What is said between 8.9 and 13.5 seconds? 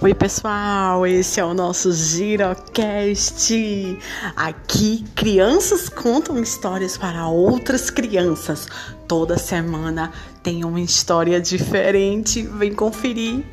Toda semana tem uma história diferente. Vem conferir.